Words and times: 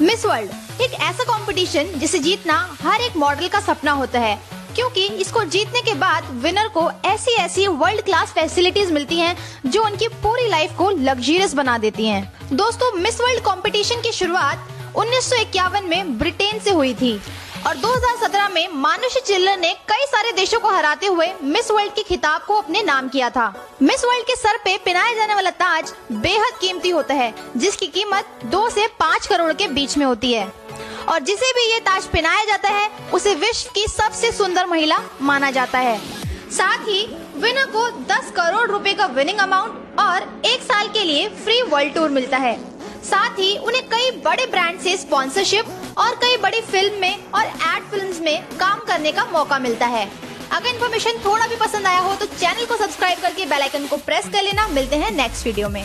Miss 0.00 0.24
world 0.26 0.80
एक 0.82 0.92
ऐसा 0.94 1.24
competition 1.24 1.88
जिसे 1.98 2.18
जीतना 2.18 2.54
हर 2.82 3.00
एक 3.00 3.16
मॉडल 3.16 3.48
का 3.48 3.60
सपना 3.60 3.92
होता 3.92 4.20
है 4.20 4.38
क्योंकि 4.74 5.06
इसको 5.22 5.42
जीतने 5.44 5.80
के 5.82 5.94
बाद 5.98 6.24
विनर 6.42 6.68
को 6.68 6.90
ऐसी 7.04 7.32
ऐसी 7.34 7.66
वर्ल्ड 7.66 8.00
क्लास 8.00 8.32
फैसिलिटीज़ 8.32 8.92
मिलती 8.92 9.18
हैं 9.18 9.36
जो 9.66 9.82
उनकी 9.84 10.08
पूरी 10.22 10.48
लाइफ 10.48 10.76
को 10.78 10.90
लग्जरियस 10.90 11.54
बना 11.54 11.76
देती 11.78 12.06
हैं। 12.06 12.22
दोस्तों 12.52 12.92
मिस 12.92 13.20
वर्ल्ड 13.20 13.42
कंपटीशन 13.44 14.02
की 14.02 14.12
शुरुआत 14.12 14.68
उन्नीस 14.96 15.30
सौ 15.30 15.36
इक्यावन 15.36 15.88
में 15.88 16.18
ब्रिटेन 16.18 16.58
से 16.58 16.70
हुई 16.70 16.94
थी 16.94 17.12
और 17.66 17.76
2017 17.76 18.48
में 18.48 18.68
मानुषी 18.72 19.20
चिल्लर 19.20 19.56
ने 19.58 19.72
कई 19.88 20.06
सारे 20.06 20.32
देशों 20.32 20.60
को 20.60 20.68
हराते 20.68 21.06
हुए 21.06 21.26
मिस 21.42 21.70
वर्ल्ड 21.70 21.92
के 21.92 22.02
खिताब 22.02 22.42
को 22.42 22.54
अपने 22.54 22.82
नाम 22.82 23.08
किया 23.08 23.30
था। 23.30 23.68
मिस 23.82 24.04
वर्ल्ड 24.04 24.26
के 24.26 24.36
सर 24.36 24.56
पे 24.56 24.76
पहनाया 24.76 25.14
जाने 25.14 25.34
वाला 25.34 25.50
ताज 25.50 25.92
बेहद 26.12 26.58
कीमती 26.60 26.90
होता 26.90 27.14
है, 27.14 27.34
जिसकी 27.56 27.86
कीमत 27.86 28.40
दो 28.44 28.68
से 28.70 28.86
पाँच 28.86 29.26
करोड़ 29.26 29.52
के 29.52 29.68
बीच 29.68 29.96
में 29.98 30.06
होती 30.06 30.32
है। 30.32 30.52
और 31.08 31.20
जिसे 31.20 31.52
भी 31.52 31.72
ये 31.72 31.80
ताज 31.80 32.04
पहनाया 32.04 32.44
जाता 32.44 32.68
है, 32.68 32.90
उसे 33.14 33.34
विश्व 33.34 33.70
की 33.74 33.86
सबसे 33.88 34.32
सुंदर 34.32 34.66
महिला 34.66 34.98
माना 35.20 35.50
जाता 35.50 35.78
है। 35.78 35.98
साथ 36.50 36.78
ही 36.78 37.06
विनर 37.36 37.66
को 37.66 37.90
10 37.90 38.30
करोड़ 38.30 38.70
रुपए 38.70 38.92
का 38.92 39.06
विनिंग 39.06 39.38
अमाउंट 39.38 39.98
और 39.98 40.42
एक 40.46 40.62
साल 40.62 40.88
के 40.88 41.04
लिए 41.04 41.28
फ्री 41.28 41.62
वर्ल्ड 41.62 41.94
टूर 41.94 42.10
मिलता 42.10 42.36
है। 42.36 42.56
साथ 43.04 43.38
ही, 43.38 43.56
उन्हें 43.58 43.88
कई 43.88 44.10
बड़े 44.10 44.46
ब्रांड 44.46 44.80
से 44.80 44.96
स्पॉन्सरशिप 44.96 45.66
और 45.98 46.14
कई 46.16 46.36
बड़ी 46.36 46.60
फ़िल्म 46.62 47.00
में 47.00 47.30
और 47.34 47.44
एड 47.44 47.90
फ़िल्म 47.90 48.24
में 48.24 48.42
काम 48.58 48.78
करने 48.88 49.12
का 49.12 49.24
मौका 49.32 49.58
मिलता 49.58 49.86
है। 49.86 50.06
अगर 50.52 50.68
इन्फॉर्मेशन 50.68 51.18
थोड़ा 51.24 51.46
भी 51.46 51.56
पसंद 51.56 51.86
आया 51.86 51.98
हो 52.00 52.14
तो 52.14 52.26
चैनल 52.26 52.66
को 52.66 52.76
सब्सक्राइब 52.76 53.18
करके 53.22 53.46
बेल 53.46 53.62
आइकन 53.62 53.86
को 53.86 53.96
प्रेस 53.98 54.28
कर 54.32 54.42
लेना। 54.42 54.66
मिलते 54.68 54.96
हैं 54.96 55.10
नेक्स्ट 55.12 55.46
वीडियो 55.46 55.68
में। 55.68 55.76